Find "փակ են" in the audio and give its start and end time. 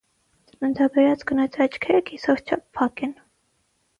2.79-3.17